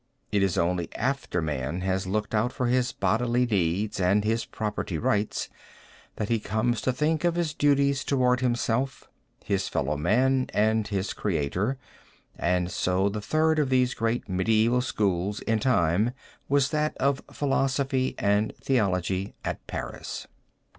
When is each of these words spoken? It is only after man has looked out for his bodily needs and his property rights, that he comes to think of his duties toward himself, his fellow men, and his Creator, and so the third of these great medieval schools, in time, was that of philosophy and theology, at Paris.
It 0.31 0.41
is 0.41 0.57
only 0.57 0.89
after 0.95 1.43
man 1.43 1.81
has 1.81 2.07
looked 2.07 2.33
out 2.33 2.51
for 2.51 2.65
his 2.65 2.91
bodily 2.91 3.45
needs 3.45 3.99
and 3.99 4.23
his 4.25 4.45
property 4.45 4.97
rights, 4.97 5.47
that 6.15 6.27
he 6.27 6.39
comes 6.39 6.81
to 6.81 6.91
think 6.91 7.23
of 7.23 7.35
his 7.35 7.53
duties 7.53 8.03
toward 8.03 8.39
himself, 8.39 9.07
his 9.43 9.67
fellow 9.67 9.95
men, 9.95 10.49
and 10.55 10.87
his 10.87 11.13
Creator, 11.13 11.77
and 12.35 12.71
so 12.71 13.09
the 13.09 13.21
third 13.21 13.59
of 13.59 13.69
these 13.69 13.93
great 13.93 14.27
medieval 14.27 14.81
schools, 14.81 15.39
in 15.41 15.59
time, 15.59 16.13
was 16.49 16.69
that 16.71 16.97
of 16.97 17.21
philosophy 17.31 18.15
and 18.17 18.55
theology, 18.59 19.35
at 19.45 19.67
Paris. 19.67 20.25